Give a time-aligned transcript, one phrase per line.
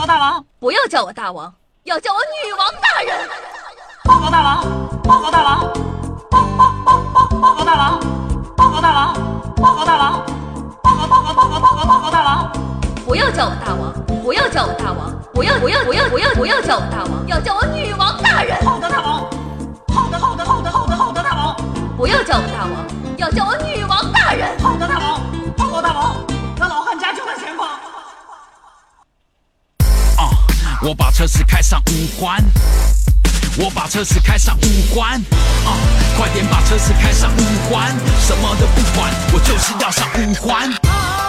[0.00, 1.52] 告大王，不要叫我大王，
[1.84, 3.28] 要叫我女王大人。
[4.02, 4.64] 报告大王，
[5.02, 5.60] 报告大王，
[6.30, 8.00] 报报报报报告大王，
[8.56, 9.14] 报告大王，
[9.56, 10.24] 报告大王，
[10.82, 12.50] 报告报告报告报告报告大王。
[13.04, 13.92] 不要叫我大王，
[14.22, 18.56] 不要叫我大王，不要不要不要不要不要叫我大王，要叫我女王大人。
[18.64, 19.20] 好的，大王。
[19.92, 21.54] 好的，好的，好的，好的，好的，大王。
[21.98, 22.72] 不要叫我大王，
[23.18, 24.58] 要叫我女王大人。
[24.60, 25.29] 好的，大王。
[30.82, 32.42] 我把车子开上五环，
[33.58, 35.20] 我把车子开上五环。
[35.66, 35.76] 啊！
[36.16, 37.94] 快点把车子开上五环，
[38.26, 41.19] 什么都不管，我就是要上五环。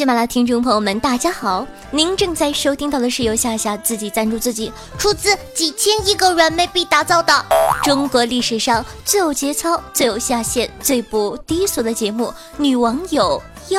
[0.00, 1.66] 喜马拉雅听众朋友们，大家好！
[1.90, 7.44] 您正在收听到的是由夏夏自己赞助自己，出资几千亿个软妹币打造的
[7.82, 13.78] 中国历史上最有节操、最有下限、最不低俗的节目《女网友要》。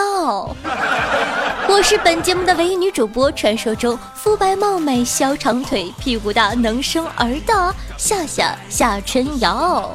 [1.67, 9.89] 我是本节目的唯一女主播，传说中肤白貌美、小长腿、屁股大、能生儿的夏夏夏春瑶。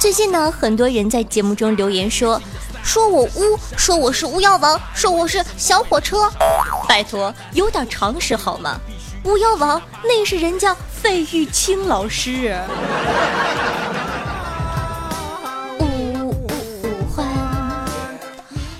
[0.00, 2.40] 最近呢，很多人在节目中留言说，
[2.82, 6.30] 说我污，说我是巫妖王，说我是小火车。
[6.88, 8.80] 拜托，有点常识好吗？
[9.24, 12.58] 巫妖王那是人家费玉清老师。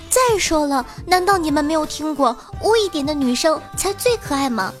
[0.09, 4.73] 再说了，难道你们没有听过污一点的女生才最可爱吗？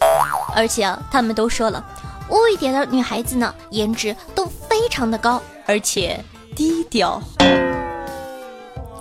[0.55, 1.85] 而且啊，他们都说了，
[2.29, 6.19] 污一点的女孩子呢，颜值都非常的高，而且。
[6.55, 7.21] 低调，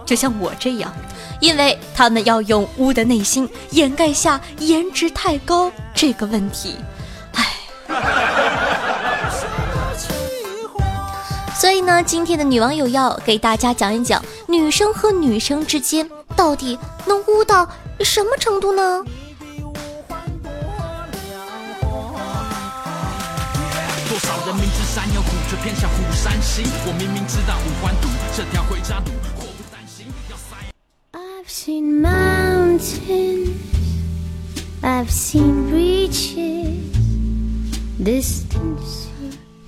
[0.06, 0.92] 就像我这样，
[1.40, 6.76] 因为他们要用污的内心掩盖下颜值太高这个问题，
[7.34, 7.46] 唉。
[11.54, 17.68] 所以呢，今天的女网友要给大家讲一讲，女生和女生之间到底能污到
[18.00, 19.04] 什么程度呢？
[24.50, 26.64] 人明知山有虎，却偏向虎山行。
[26.84, 30.06] 我明明知道五环堵这条回家路，祸不单行。
[30.28, 30.56] 要塞。
[31.12, 33.50] I've seen mountains,
[34.82, 36.80] I've seen beaches,
[38.04, 39.06] distance.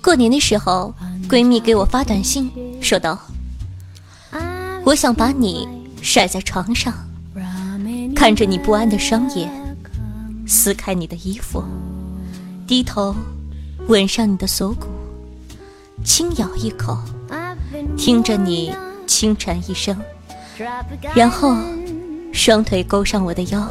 [0.03, 0.92] 过年的时候，
[1.28, 2.50] 闺蜜给我发短信，
[2.81, 3.21] 说道
[4.82, 5.69] ：“我想把你
[6.03, 6.92] 甩在床上，
[8.16, 9.48] 看着你不安的双眼，
[10.44, 11.62] 撕开你的衣服，
[12.66, 13.15] 低头。”
[13.88, 14.87] 吻上你的锁骨，
[16.04, 16.97] 轻咬一口，
[17.97, 18.72] 听着你
[19.06, 19.97] 轻喘一声，
[21.15, 21.56] 然后
[22.32, 23.69] 双腿勾上我的腰，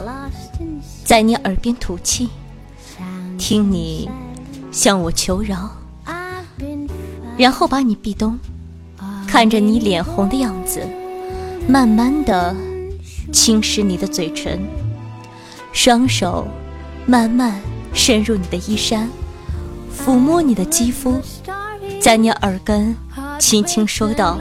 [1.05, 2.29] 在你耳边吐气，
[3.37, 4.09] 听你
[4.71, 5.69] 向我求饶，
[7.37, 8.37] 然后把你壁咚，
[9.27, 10.81] 看着你脸红的样子，
[11.67, 12.55] 慢慢的
[13.31, 14.59] 侵蚀你的嘴唇，
[15.71, 16.45] 双手
[17.05, 17.61] 慢慢
[17.93, 19.09] 深入你的衣衫。
[20.03, 21.21] 抚摸你的肌肤，
[22.01, 22.95] 在你耳根
[23.39, 24.37] 轻轻说道：“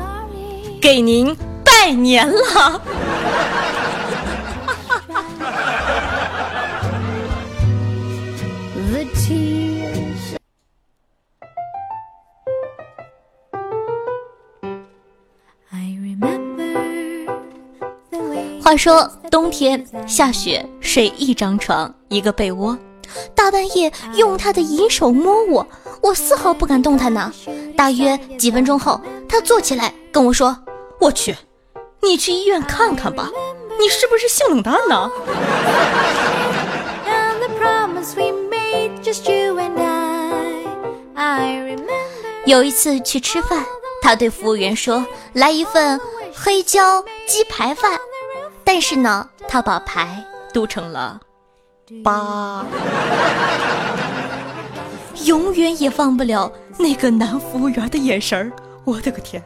[0.81, 2.81] 给您拜年了。”
[18.63, 22.79] 话说冬天下雪，睡一张床，一个被窝。
[23.35, 25.67] 大半夜用他的银手摸我，
[26.03, 27.33] 我丝毫不敢动弹呢。
[27.77, 30.57] 大约几分钟后，他坐起来跟我说
[31.01, 31.37] ：“我去，
[32.03, 33.31] 你去医院看看吧，
[33.79, 35.11] 你是不是性冷淡呢？”
[42.47, 43.65] 有一次去吃饭，
[44.03, 45.05] 他对服务员说
[45.35, 46.01] ：“来一份
[46.35, 47.99] 黑椒鸡排饭。”
[48.65, 51.21] 但是呢，他把排读成了。
[52.05, 52.65] 八，
[55.25, 58.53] 永远也忘不了那个男服务员的眼神儿。
[58.85, 59.43] 我的个天！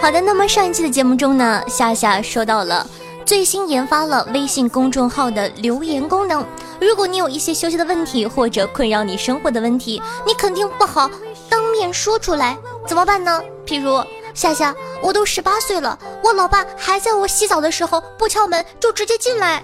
[0.00, 2.86] 好的，那么上一期的节目中呢，夏夏说到了
[3.24, 6.44] 最新研发了微信公众号的留言功能。
[6.82, 11.08] 如果你有一些休息的问题，或者困扰你生活的问题，你肯定不好。
[11.48, 13.40] 当面说出来怎么办呢？
[13.64, 19.62] 譬如夏夏，我都十八岁了，我老爸还在我洗澡的时候不敲门就直接进来。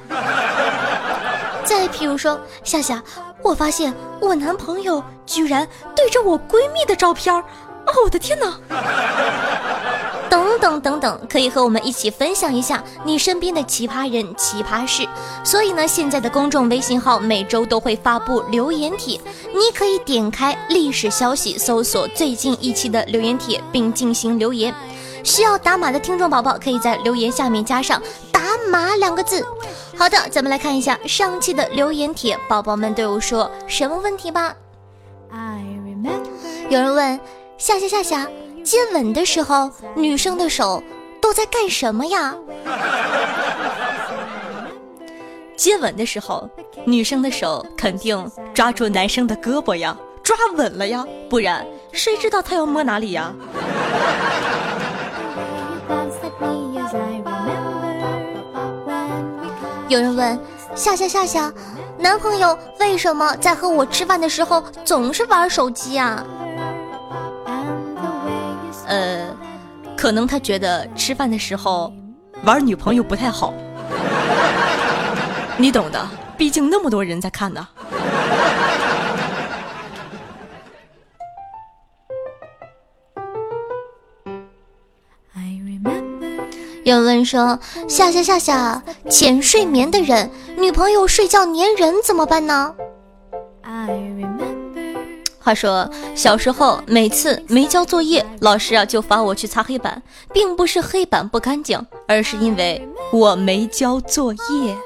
[1.64, 3.02] 再譬如说，夏夏，
[3.42, 5.66] 我发现我男朋友居然
[5.96, 7.44] 对着我闺蜜的照片，哦，
[8.04, 8.58] 我的天哪！
[10.30, 15.06] 等等等等，可以和我们一起分享一下你身边的奇葩人、奇葩事。
[15.44, 19.20] 所以呢，现在的公众微信号每周都会发布留言帖，
[19.52, 24.74] 你可以点开历史消息，搜索最近一期的留言帖，并进行留言。
[25.24, 28.40] 需要打码的听众宝宝，可以在留言下面加上“打
[28.70, 29.44] 码”两个字。
[29.96, 34.54] 好的，咱们来看一下上期的留言帖，宝宝们都有说什么问题吧？
[36.68, 37.18] 有人问
[37.58, 38.28] 夏夏夏夏。
[38.64, 40.82] 接吻的时候，女生的手
[41.20, 42.34] 都在干什么呀？
[45.56, 46.48] 接吻的时候，
[46.84, 53.32] 女生的手肯定抓住男生的胳膊呀，抓稳了呀，不然谁知道他要摸哪里呀？
[59.88, 60.38] 有人问
[60.74, 61.52] 夏夏夏夏，
[61.98, 66.22] 男朋友为什么在和我吃饭的时候总是玩手机呀？
[68.88, 69.36] 呃，
[69.96, 71.92] 可能他觉得吃饭的时候
[72.42, 73.52] 玩女朋友不太好，
[75.58, 76.08] 你懂的，
[76.38, 77.68] 毕竟那么多人在看呢。
[86.84, 92.74] 有人问说：夏夏夏夏，浅睡眠的人，女朋友睡觉粘人怎么办呢？
[95.48, 104.76] 话说小时候，每次没交作业，老师啊就罚我去擦黑板，并不是黑板不干净，而是因为我没交作业。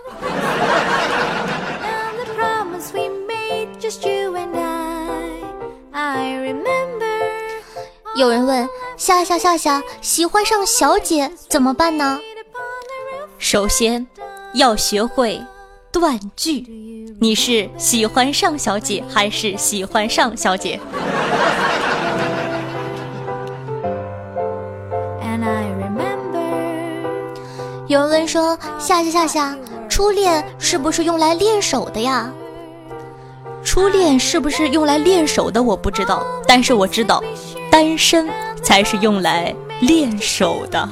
[8.14, 12.20] 有人问夏夏夏夏喜欢上小姐怎么办呢？
[13.36, 14.06] 首先
[14.54, 15.42] 要学会
[15.90, 16.91] 断句。
[17.22, 20.80] 你是喜欢上小姐还是喜欢上小姐？
[27.86, 29.56] 有人问说：夏夏夏夏，
[29.88, 32.28] 初恋是不是用来练手的呀？
[33.62, 35.62] 初恋是不是用来练手的？
[35.62, 37.22] 我不知道，但是我知道，
[37.70, 38.28] 单身
[38.64, 40.88] 才是用来练手的。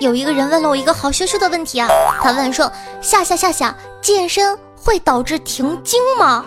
[0.00, 1.88] 有一个人问了我一个好羞羞的问题啊，
[2.22, 6.44] 他问说：夏夏夏夏，健身会导致停经吗？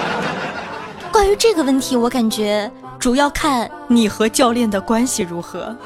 [1.12, 5.76] 关于这个问题，我感觉主要看你和教练的关系如何。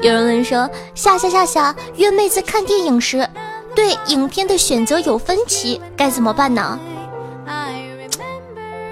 [0.00, 3.28] 有人问说：夏夏夏夏，约妹子看电影时。
[3.74, 6.76] 对影片的选择有分歧，该怎么办呢？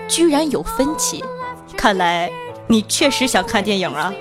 [0.08, 1.24] 居然有分歧，
[1.76, 2.30] 看来
[2.66, 4.12] 你确实想看电影啊。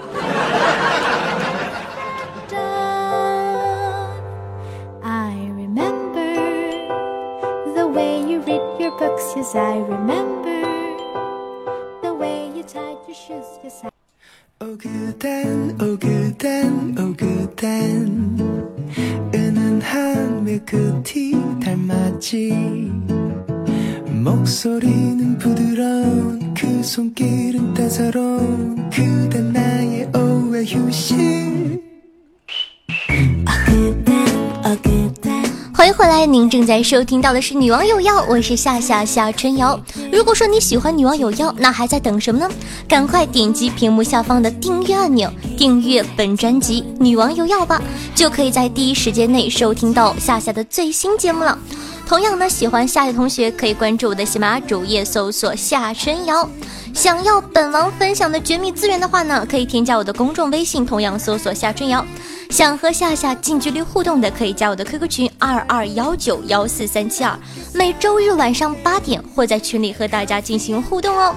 [36.66, 39.80] 在收听到的是《女王有药》，我是夏夏夏春瑶。
[40.12, 42.50] 如果说你喜欢《女王有药》，那还在等什么呢？
[42.88, 47.81] 赶快点击屏幕下方的订阅按钮，订阅本专辑《女王有药》吧，
[48.16, 51.57] 就可以在第一时间内收听到夏夏的最新节目了。
[52.06, 56.47] 同样呢，喜欢夏夏同学可以关注我的喜马主页，搜索夏春瑶。
[56.94, 62.06] 想要本王分享的绝密资源的话呢，可以添加我的公众微信，同样搜索夏春瑶。
[62.52, 67.38] 想和夏夏近距离互动的，可以加我的 QQ 群二二幺九幺四三七二，
[67.74, 71.35] 每周日晚上八点会在群里和大家进行互动哦。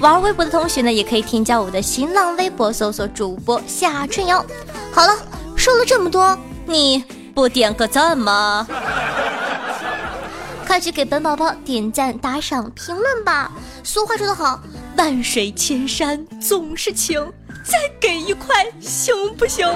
[0.00, 4.44] 玩微博的同学呢，也可以添加我的新浪微博，搜索主播夏春瑶。
[4.90, 5.14] 好了，
[5.54, 8.66] 说了这么多，你不点个赞吗？
[10.68, 13.50] 快去给本宝宝点赞、打赏、评论吧！
[13.82, 14.60] 俗话说得好，
[14.98, 17.18] 万水千山总是情，
[17.64, 19.66] 再给一块行不行？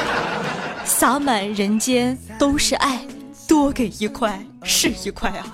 [0.84, 3.00] 洒满人间都是爱，
[3.48, 5.46] 多给一块是一块啊！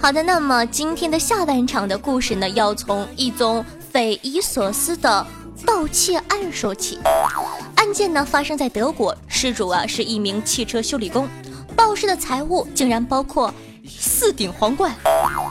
[0.00, 5.26] 好的，那么今天的下半场的故事呢，要从一宗匪夷所思的
[5.66, 6.98] 盗窃案说起。
[7.76, 11.28] 案件呢发生在德国，失主啊是一名汽车修理工，
[11.74, 13.52] 报失的财物竟然包括
[13.88, 14.94] 四顶皇冠、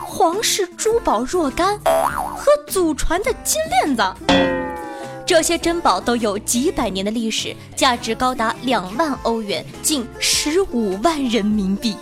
[0.06, 4.02] 皇室珠宝若干和祖传的金链子。
[5.26, 11.96] 这些珍宝都有几百年的历史，价值高达两万欧元，近十五万人民币。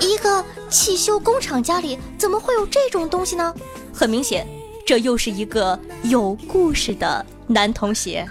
[0.00, 3.54] 一个汽修工厂家里怎么会有这种东西呢？
[3.92, 4.46] 很明显，
[4.86, 8.26] 这又是一个有故事的男童鞋。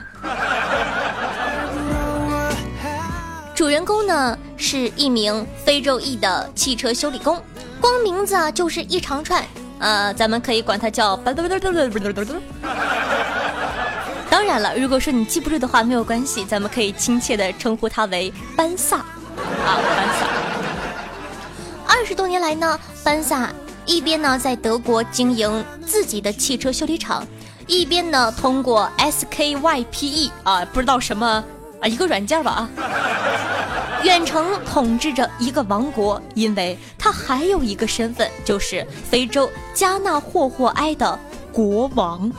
[3.56, 7.42] 主人公呢是一名非洲裔的汽车修理工，
[7.82, 9.44] 光名字啊就是一长串，
[9.80, 11.16] 呃，咱们可以管他叫。
[14.30, 18.98] 当然了，如果说你记不住的话，没有关系，咱们可以亲切的称呼他为班萨。
[18.98, 19.06] 啊，
[19.66, 20.27] 班萨。
[21.98, 23.50] 二十多年来呢，班萨
[23.84, 27.26] 一边呢在德国经营自己的汽车修理厂，
[27.66, 31.44] 一边呢通过 SKYPE 啊，不知道什么
[31.82, 32.70] 啊一个软件吧啊，
[34.04, 36.22] 远程统治着一个王国。
[36.36, 41.20] 因为他还有一个身份，就是非洲加纳霍霍埃的
[41.52, 42.32] 国王。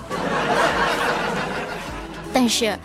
[2.32, 2.78] 但是，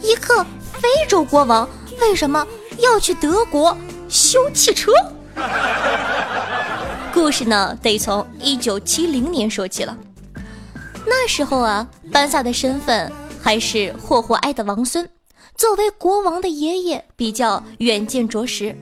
[0.00, 0.44] 一个
[0.74, 1.68] 非洲国王
[2.00, 2.46] 为什么
[2.78, 3.76] 要去德国
[4.08, 4.92] 修汽车？
[7.20, 9.94] 故事呢，得从一九七零年说起了。
[11.06, 15.06] 那时候啊，班萨的身份还是霍霍埃的王孙，
[15.54, 18.74] 作为国王的爷爷，比较远见卓识。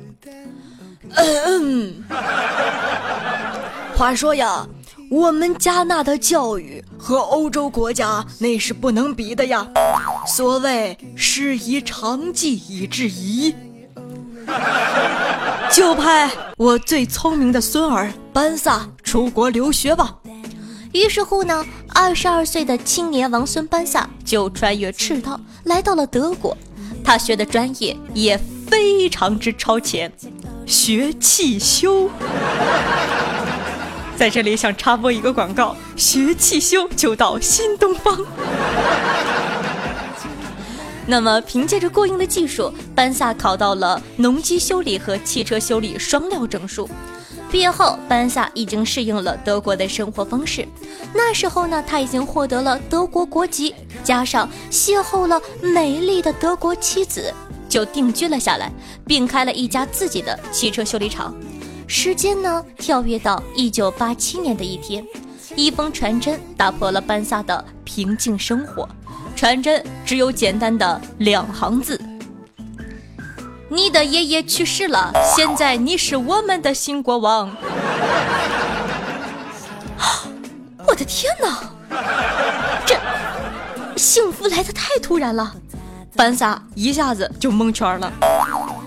[1.16, 2.04] 嗯，
[3.96, 4.64] 话说呀，
[5.10, 9.66] 我们加纳的教育和欧洲国家那是不能比的呀。
[10.28, 13.52] 所谓师夷长技以制夷。
[15.70, 20.14] 就派我最聪明的孙儿班萨出国留学吧。
[20.92, 21.64] 于是乎呢，
[21.94, 26.56] 二十二岁的青年王孙班萨就穿越赤道来到了德国。
[27.04, 30.10] 他学的专业也非常之超前，
[30.66, 32.10] 学汽修。
[34.16, 38.18] 在这里想插播一个广告：学汽修就到新东方。
[41.10, 46.86] 那么，凭借着过硬的技术，班萨考到了农机修理和汽车修理双料证书。
[47.50, 50.68] 毕业后，班萨已经适应了德国的生活方式。
[51.14, 53.74] 那时候呢，他已经获得了德国国籍，
[54.04, 57.32] 加上邂逅了美丽的德国妻子，
[57.70, 58.70] 就定居了下来，
[59.06, 61.34] 并开了一家自己的汽车修理厂。
[61.86, 65.02] 时间呢，跳跃到一九八七年的一天，
[65.56, 68.86] 一封传真打破了班萨的平静生活。
[69.38, 71.96] 传真只有简单的两行字
[73.70, 77.48] ：“你的爷爷去世了，现在你是我们的新国王。
[80.84, 81.56] ”我的天哪，
[82.84, 82.98] 这
[83.96, 85.54] 幸福来的太突然了，
[86.16, 88.12] 凡萨一下子就蒙圈了。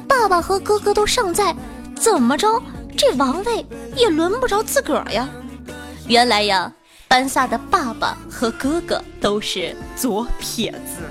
[0.06, 1.56] 爸爸和哥哥都尚在，
[1.96, 2.62] 怎么着
[2.98, 3.66] 这王位
[3.96, 5.30] 也轮不着自个儿呀？
[6.08, 6.70] 原来呀。
[7.12, 11.02] 班萨的爸爸和哥哥都是左撇子，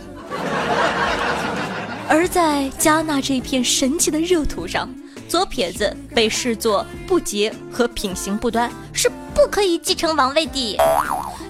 [2.08, 4.88] 而在加纳这片神奇的热土上，
[5.28, 10.78] 左撇子被视作不洁和品行不端，是不可以继承王位的。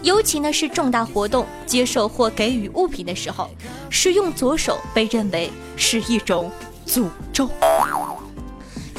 [0.03, 3.49] 尤其呢是重大活动、接受或给予物品的时候，
[3.89, 6.51] 使用左手被认为是一种
[6.85, 7.49] 诅咒。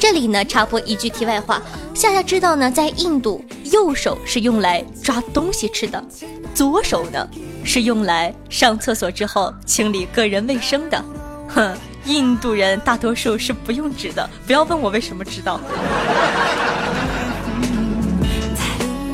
[0.02, 1.62] 这里呢，插播一句题外话，
[1.94, 6.04] 夏夏知道呢，在印度，右手是用来抓东西吃的，
[6.52, 7.24] 左手呢
[7.64, 11.04] 是用来上厕所之后清理个人卫生的。
[11.46, 11.72] 哼，
[12.04, 15.60] 印度人大多数是不用纸的，不要问我为什么知道。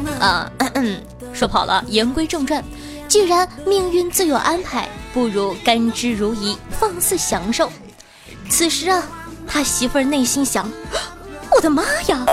[0.19, 0.51] 啊，
[1.35, 2.65] 说跑了，言归正传，
[3.07, 7.71] 既然命运自有安排，不如甘之如饴，放肆享受。
[8.49, 9.07] 此时啊。
[9.49, 10.71] 他媳妇儿内心想
[11.51, 12.25] ：“我的妈呀！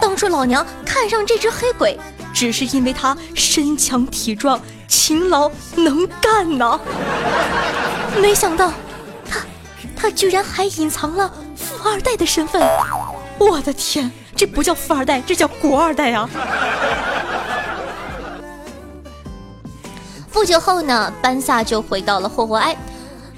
[0.00, 2.00] 当初老娘看上这只黑鬼，
[2.32, 6.80] 只是因为他身强体壮、勤劳能干呢。
[8.20, 8.72] 没想到，
[9.30, 9.40] 他
[9.94, 12.60] 他居然还隐藏了富二代的身份！
[13.38, 16.28] 我的天，这不叫富二代，这叫国二代啊！”
[20.32, 22.76] 不久后呢，班萨就回到了霍霍埃，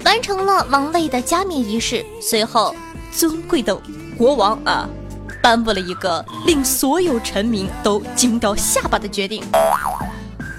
[0.05, 2.73] 完成了王位的加冕仪式，随后。
[3.11, 3.75] 尊贵的
[4.17, 4.87] 国王啊，
[5.41, 9.43] 颁布了一个令所有臣民都惊掉下巴的决定：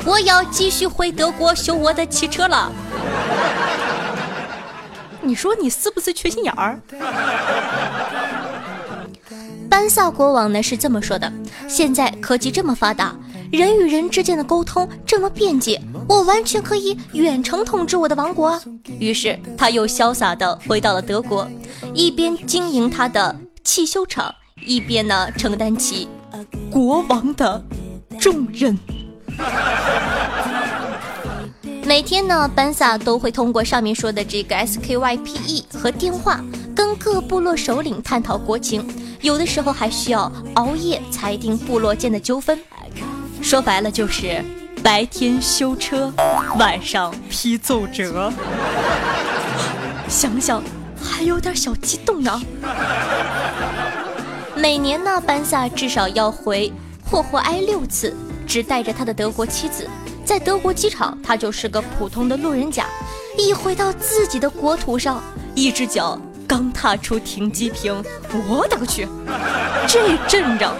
[0.04, 2.70] 我要继续回德国修我的汽车了。
[5.20, 6.80] 你说你是不是缺心眼儿？
[9.68, 11.30] 班萨国王呢是这么说的：
[11.68, 13.14] 现在科技这么发达，
[13.50, 18.60] 人与人之间的沟通这么便捷，我完全可以远程统治我的王国。
[18.98, 21.48] 于是他又潇洒地回到了德国，
[21.94, 23.34] 一边经营他的
[23.64, 24.32] 汽修厂，
[24.64, 26.08] 一边呢承担起
[26.70, 27.62] 国王的
[28.18, 28.78] 重任。
[31.84, 36.40] 每天呢，班萨都会通过上面说的这个 SKYPE 和电话，
[36.74, 38.84] 跟各部落首领探讨国情，
[39.20, 42.58] 有的时候还需要熬夜裁定部落间的纠纷。
[43.40, 44.44] 说白了就是
[44.86, 46.12] 白天修车，
[46.60, 48.32] 晚上批奏折。
[50.08, 50.62] 想想
[51.02, 52.40] 还有点小激动呢。
[54.54, 56.72] 每年呢，班萨至少要回
[57.04, 58.16] 霍霍埃六次，
[58.46, 59.90] 只带着他的德国妻子。
[60.24, 62.86] 在德国机场，他就是个普通的路人甲。
[63.36, 65.20] 一回到自己的国土上，
[65.56, 66.16] 一只脚
[66.46, 68.04] 刚踏出停机坪，
[68.48, 69.08] 我的个去！
[69.88, 70.76] 这阵仗，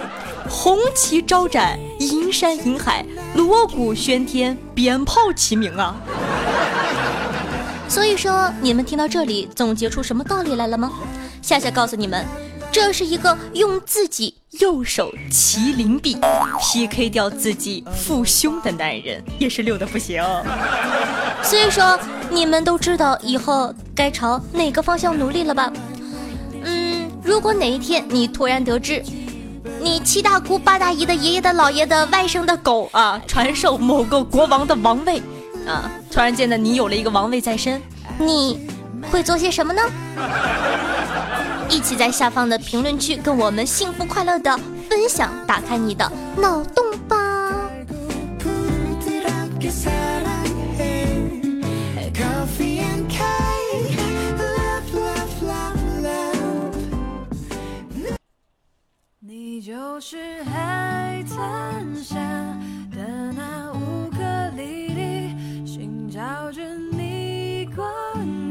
[0.49, 5.95] 红旗招展，银山银海，锣鼓喧天，鞭炮齐鸣啊！
[7.89, 10.91] 所以说，你们听到这里，总结出什么道理来了吗？
[11.41, 12.25] 夏夏告诉你们。
[12.69, 16.15] 这是一个用自己右手麒麟臂
[16.59, 20.21] PK 掉自己父兄的男人，也是溜的不行。
[21.41, 21.97] 所以说，
[22.29, 25.71] 你们都知道以后该朝哪个方向努力了吧？
[26.63, 29.01] 嗯，如果哪一天你突然得知，
[29.81, 35.21] 你七大姑八大姨的爷爷的姥爷的外甥的狗啊，传授某个国王的王位
[35.65, 37.81] 啊，突然间呢，你有了一个王位在身，
[38.17, 38.67] 你
[39.11, 39.81] 会做些什么呢？
[41.69, 44.57] 一起在下方的评论区跟我们幸福快乐的
[44.89, 47.17] 分享，打开你的脑洞吧。
[59.57, 62.15] 你就是海滩下
[62.91, 64.19] 的那乌克
[64.55, 67.89] 丽丽，寻找着你光，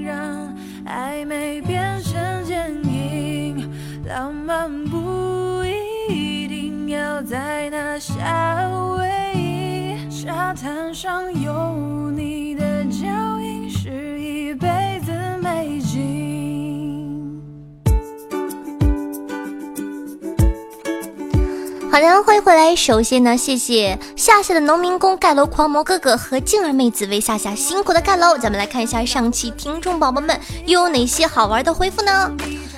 [0.03, 0.53] 让
[0.85, 3.73] 暧昧变成坚硬。
[4.05, 12.46] 浪漫不一定要在那夏威夷，沙滩上有你
[21.97, 22.77] 好的，欢迎回来。
[22.77, 28.37] 首先呢，谢谢夏夏的农民工盖楼狂魔哥哥和静儿妹子为夏夏辛苦的盖楼。
[28.37, 32.31] 咱们来看一下上期听众宝宝们又有哪些好玩的回复呢？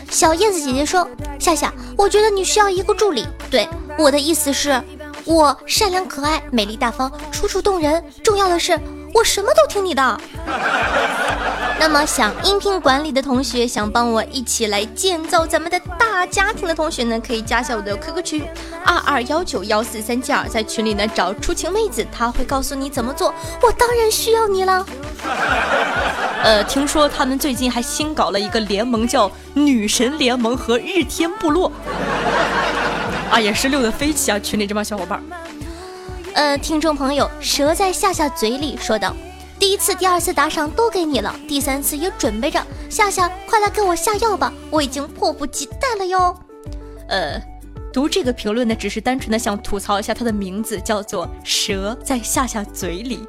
[0.08, 1.04] 小燕子姐姐说
[1.36, 3.26] ：“夏夏，我觉得你需要一个助理。
[3.50, 4.80] 对，我的意思是，
[5.24, 8.78] 我善良可爱、美丽大方、楚楚动人，重要的是
[9.18, 10.20] 我什么都听你的。
[11.80, 18.44] 那么想音频管理的同学，想帮我一起来建造咱们的大家庭的同学呢，可以加下我的 QQ 群
[18.84, 23.34] 二二幺九幺四三七二，在群里呢找出情妹子，她会告诉你怎么做。
[23.60, 24.86] 我当然需要你了。
[26.44, 31.72] 呃，听说他们最近还新搞了一个联盟，叫女神联盟和日天部落。
[33.30, 34.38] 啊，也是溜的飞起啊！
[34.38, 35.22] 群里这帮小伙伴。
[36.38, 39.12] 呃，听众朋友，蛇在夏夏嘴里说道。
[39.58, 42.64] 第一次、第二次打赏都给你了，第三次也准备着。
[42.88, 46.32] 夏夏，快来给我下药吧，我已经迫不及待了哟。
[47.08, 47.42] 呃，
[47.92, 53.26] 读这个评论呢，只是单纯的想吐槽一下他的名字叫做“蛇在夏夏嘴里”。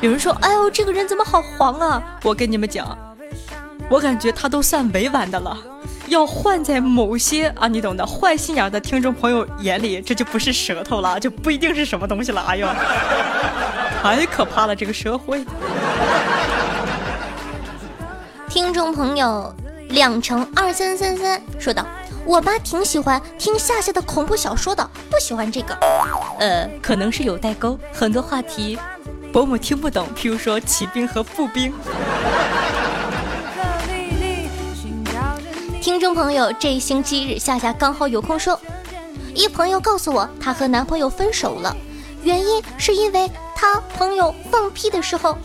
[0.00, 2.96] 有人说：“哎呦，这个人怎么好黄啊？”我跟你们讲，
[3.90, 5.54] 我感觉他都算委婉的了。
[6.08, 12.42] 要换在某些啊，你懂的，坏心眼的听众朋友眼里，这就不是舌头了，就不一定是什么东西了。
[12.48, 12.66] 哎呦！
[14.02, 15.44] 太可怕了，这个社会。
[18.48, 19.54] 听众朋友，
[19.90, 21.84] 两成二三三三说道
[22.24, 25.76] ：“我妈挺喜欢听夏夏的恐怖小说的，不喜欢这个。
[26.38, 28.78] 呃，可能是有代沟，很多话题
[29.32, 31.72] 伯母听不懂，譬如说骑兵和步兵。”
[35.98, 38.56] 听众朋友，这一星期日夏夏刚好有空说，
[39.34, 41.76] 一朋友告诉我，她和男朋友分手了，
[42.22, 43.28] 原因是因为。
[43.56, 45.30] 她朋友放屁的时候，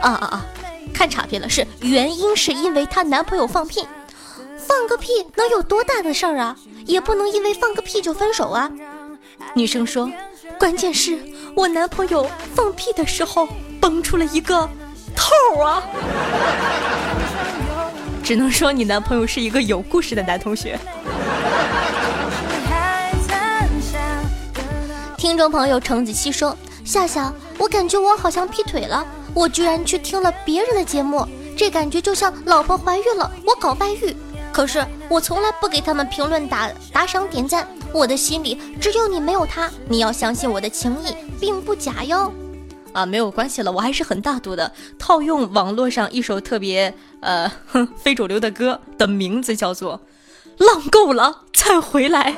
[0.00, 0.46] 啊啊啊！
[0.94, 3.84] 看岔片了，是原因是因为她男朋友放屁，
[4.56, 6.54] 放个屁能有多大的事儿啊？
[6.86, 8.70] 也不能因为放个屁就分手啊！
[9.54, 10.08] 女生说，
[10.60, 11.18] 关键是
[11.56, 13.48] 我男朋友放屁的时候
[13.80, 14.70] 蹦出了一个
[15.16, 15.82] 头啊！
[18.22, 20.78] 只能说你男朋友是一个有故事的男同学。
[25.16, 29.04] 听众朋友程子熙说：“夏夏，我感觉我好像劈腿了，
[29.34, 31.26] 我居然去听了别人的节目，
[31.56, 34.16] 这感觉就像老婆怀孕了，我搞外遇。
[34.52, 39.70] 可是我从来不给他们评论打打赏点赞，我的心里只有你没有他。
[39.88, 42.32] 你要相信我的情谊并不假哟。
[42.92, 44.72] 啊，没有关系了，我还是很大度的。
[44.98, 47.50] 套用网络上一首特别呃
[47.96, 50.00] 非主流的歌的名字叫做
[50.64, 52.32] 《浪够了再回来》，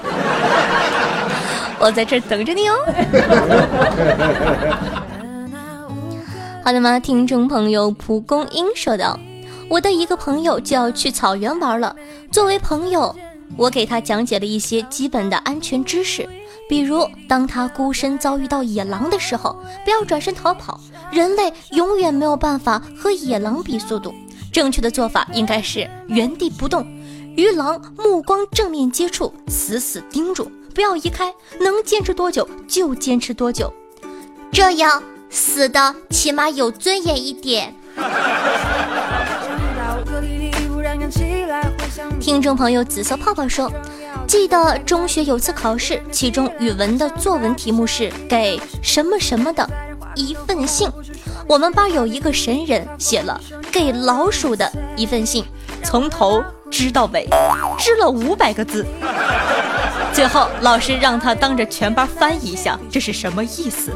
[1.80, 2.76] 我在这等着你哦。
[6.62, 7.00] 好的吗？
[7.00, 9.18] 听众朋友蒲公英说道
[9.70, 11.96] ：“我的一个朋友就要去草原玩了，
[12.30, 13.16] 作为朋友，
[13.56, 16.28] 我给他讲解了一些基本的安全知识。”
[16.68, 20.80] 比如，当他孤身遭遇到野狼的时候，不要转身逃跑。
[21.10, 24.14] 人类永远没有办法和野狼比速度，
[24.52, 26.86] 正确的做法应该是原地不动，
[27.36, 31.34] 与狼目光正面接触，死死盯住，不要移开。
[31.58, 33.74] 能坚持多久就坚持多久，
[34.52, 37.74] 这样死的起码有尊严一点。
[42.20, 43.70] 听众朋友，紫色泡泡说。
[44.26, 49.68] 记得中学有次考试，其中语文的作文题目是给什么什么的
[50.14, 50.88] 一份信。
[51.48, 53.40] 我们班有一个神人写了
[53.72, 55.44] 给老鼠的一份信，
[55.82, 57.28] 从头织到尾，
[57.76, 58.86] 织了五百个字。
[60.12, 63.92] 最后老师让他当着全班翻译一下，这是什么意思？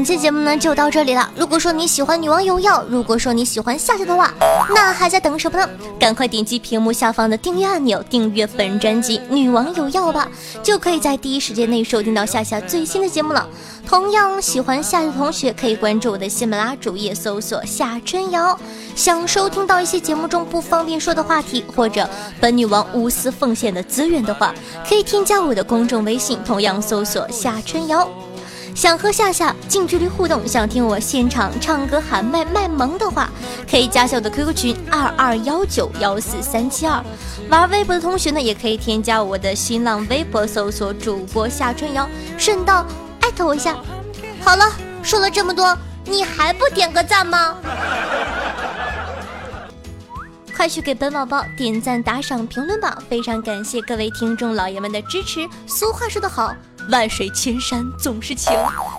[0.00, 1.30] 本期节目呢就到这里了。
[1.36, 4.32] 如果说你喜欢女王有药，如果说你喜欢夏夏的话，
[4.74, 5.68] 那还在等什么呢？
[5.98, 10.26] 赶快点击屏幕下方的订阅按钮，订阅本专辑《女王有药》吧，
[10.62, 13.46] 就可以在第一时间内收听到夏夏最新的节目了。
[13.86, 18.58] 同样喜欢夏夏的同学可以关注我的喜马拉雅主页，搜索夏春瑶。
[18.96, 22.08] 想收听到一些节目中不方便说的话题，或者
[22.40, 24.54] 本女王无私奉献的资源的话，
[24.88, 28.08] 可以添加我的公众微信，同样搜索夏春瑶。
[28.80, 33.28] 想和夏夏近距离互动，想听我现场唱歌喊麦卖萌的话，
[33.70, 37.04] 可以加下我的 QQ 群二二幺九幺四三七二。
[37.50, 42.86] 玩微博的同学呢，也可以添加我的新浪微博，搜索主播夏春瑶，顺道
[43.20, 43.76] 艾特我一下。
[44.42, 44.64] 好了，
[45.02, 47.58] 说了这么多，你还不点个赞吗？
[50.56, 52.96] 快去给本宝宝点赞、打赏、评论吧！
[53.10, 55.46] 非常感谢各位听众老爷们的支持。
[55.66, 56.54] 俗话说得好。
[56.88, 58.52] 万水千山总是情，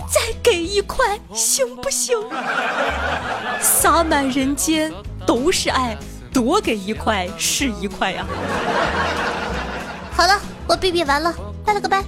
[0.10, 2.16] 再给一块行不行？
[3.60, 4.94] 洒满人间
[5.26, 5.98] 都是爱，
[6.32, 8.26] 多给一块是一块呀。
[10.14, 11.34] 好了，我哔哔完了，
[11.66, 12.04] 拜了个拜。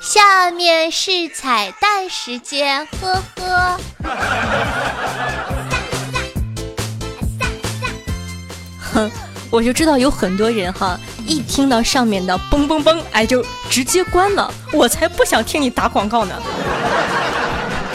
[0.00, 3.80] 下面是彩蛋时间，呵呵。
[8.92, 9.10] 哼，
[9.50, 14.52] 我就知道有很多人哈，一听到上面的嘣嘣嘣，哎，就直接关了。
[14.72, 16.34] 我才不想听你打广告呢。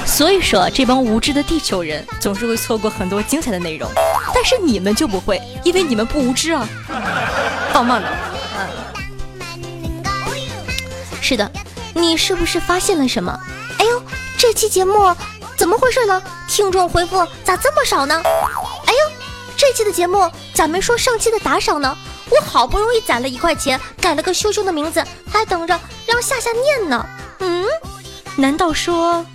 [0.09, 3.89] 所以说，这帮无知的地球人总是会错过很多精彩的内容，
[4.33, 6.67] 但是你们就不会，因为你们不无知啊。
[7.71, 8.07] 棒棒的，
[8.57, 8.67] 嗯，
[11.21, 11.49] 是的。
[11.93, 13.39] 你是不是发现了什么？
[13.77, 14.01] 哎呦，
[14.37, 15.15] 这期节目
[15.55, 16.21] 怎么回事呢？
[16.47, 18.21] 听众回复咋这么少呢？
[18.87, 18.99] 哎呦，
[19.55, 21.95] 这期的节目咋没说上期的打赏呢？
[22.29, 27.05] 我好不容易攒了一块钱，改了个羞羞的名字，还等着让夏夏念呢。
[27.39, 27.63] 嗯，
[28.35, 29.25] 难道说？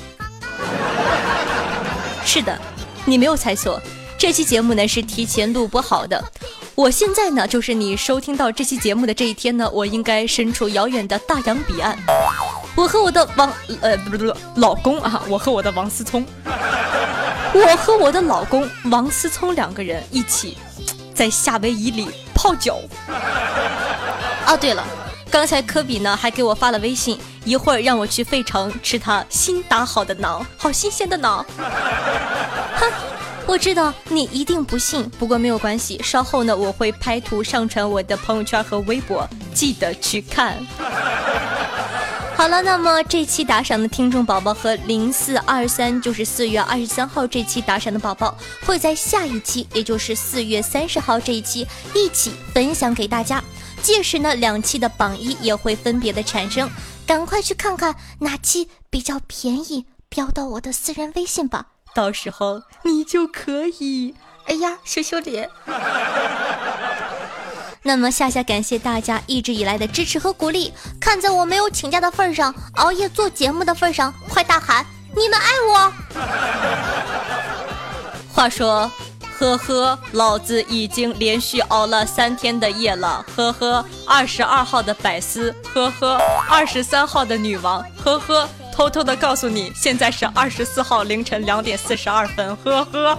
[2.24, 2.59] 是的，
[3.05, 3.81] 你没有猜错，
[4.18, 6.22] 这期节目呢是提前录播好的。
[6.74, 11.96] 我现在呢，就是你收听到这期节目的这一天呢，我应该身处遥远的大洋彼岸。
[12.74, 20.59] 我和我的王呃不不不老公啊，我和我的王思聪，我和我的老公王思聪两个人一起
[21.14, 22.81] 在夏威夷里泡脚。
[24.44, 24.85] 啊，对了，
[25.35, 31.44] 刚才科比呢还给我发了微信，一会儿让我去费城吃他新打好的馕，好新鲜的馕。
[32.79, 32.92] 哼。
[33.44, 40.57] 我知道你一定不信，不过没有关系，稍后呢我会拍图上传我的朋友圈和微博，记得去看。
[42.38, 53.42] 好了，那么这期打赏的听众宝宝和零四二三，就是四月二十三号这期打赏的宝宝，会在下一期，也就是四月三十号这一期一起分享给大家。
[53.85, 56.70] 届时呢，两期的榜一也会分别的产生，
[57.07, 64.14] 赶快去看看哪期比较便宜，标到我的私人微信吧，到时候你就可以。
[64.47, 65.51] 哎呀，羞羞脸。
[67.87, 75.92] 那么夏夏感谢大家一直以来的支持和鼓励，看在我没有请假的份上，熬夜做节目的份上，快大喊你们爱我！
[78.33, 78.90] 话说，
[79.38, 83.85] 呵呵，老子已经连续熬了三天的夜了，呵呵。
[84.07, 86.20] 二十二号的百思，呵呵。
[86.49, 88.49] 二十三号的女王，呵呵。
[88.73, 93.18] 偷偷的告诉你，现在是二十四号凌晨两点四十二分，呵呵呵。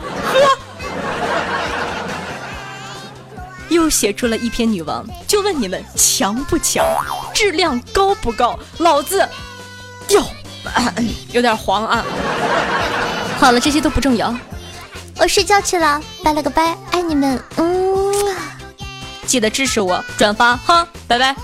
[3.69, 6.85] 又写出了一篇女王，就问你们强不强，
[7.33, 8.57] 质量高不高？
[8.77, 9.27] 老子
[10.09, 10.23] 哟，
[11.31, 12.05] 有点黄啊。
[13.37, 14.33] 好了，这些都不重要，
[15.17, 18.13] 我睡觉去了，拜了个拜，爱你们，嗯，
[19.25, 21.35] 记得支持我，转发哈，拜拜。